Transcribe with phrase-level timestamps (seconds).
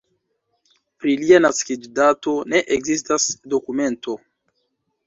[1.03, 4.19] Pri lia naskiĝdato ne ekzistas dokumento.